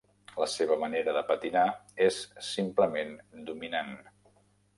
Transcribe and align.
La 0.43 0.45
seva 0.51 0.77
manera 0.83 1.13
de 1.17 1.21
patinar, 1.31 1.65
és 2.07 2.17
simplement 2.47 3.15
dominant. 3.53 3.95